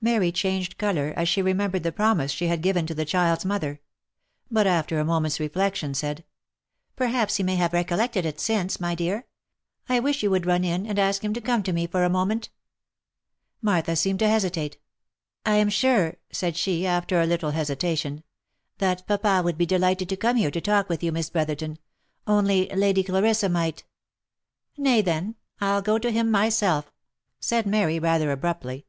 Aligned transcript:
Mary 0.00 0.30
changed 0.30 0.78
colour, 0.78 1.12
as 1.16 1.28
she 1.28 1.42
remembered 1.42 1.82
the 1.82 1.90
promise 1.90 2.30
she 2.30 2.46
had 2.46 2.62
given 2.62 2.86
to 2.86 2.94
the 2.94 3.04
child's 3.04 3.44
mother; 3.44 3.80
but 4.48 4.68
after 4.68 5.00
a 5.00 5.04
moment's 5.04 5.40
reflection, 5.40 5.94
said," 5.94 6.22
Perhaps 6.94 7.38
he 7.38 7.42
may 7.42 7.56
have 7.56 7.72
recollected 7.72 8.24
it, 8.24 8.38
since, 8.38 8.78
my 8.78 8.94
dear— 8.94 9.26
I 9.88 9.98
wish 9.98 10.22
you 10.22 10.30
would 10.30 10.46
run 10.46 10.62
in, 10.62 10.86
and 10.86 10.96
ask 10.96 11.22
him 11.24 11.34
to 11.34 11.40
come 11.40 11.64
to 11.64 11.72
me 11.72 11.88
for 11.88 12.04
a 12.04 12.08
moment." 12.08 12.50
Martha 13.60 13.96
seemed 13.96 14.20
to 14.20 14.28
hesitate. 14.28 14.78
"I 15.44 15.56
am 15.56 15.70
sure," 15.70 16.18
said 16.30 16.56
she, 16.56 16.86
after 16.86 17.20
a 17.20 17.26
little 17.26 17.50
hesitation," 17.50 18.22
that 18.78 19.04
papa 19.08 19.40
would 19.44 19.58
be 19.58 19.66
delighted 19.66 20.08
to 20.10 20.16
come 20.16 20.36
here 20.36 20.52
to 20.52 20.60
talk 20.60 20.88
with 20.88 21.02
you, 21.02 21.10
Miss 21.10 21.30
Brotherton— 21.30 21.78
only 22.28 22.68
Lady 22.68 23.02
Clarissa 23.02 23.48
might 23.48 23.82
—""Nay, 24.76 25.02
then, 25.02 25.34
I'll 25.60 25.82
go 25.82 25.98
to 25.98 26.12
him 26.12 26.30
myself," 26.30 26.92
said 27.40 27.66
Mary, 27.66 27.98
rather 27.98 28.30
abruptly. 28.30 28.86